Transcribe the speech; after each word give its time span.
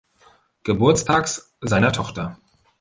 Geburtstags 0.63 1.53
seiner 1.61 1.91
Tochter. 1.93 2.35